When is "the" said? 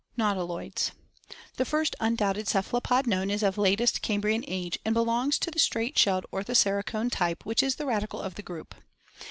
1.57-1.63, 5.51-5.59, 7.75-7.85, 8.33-8.41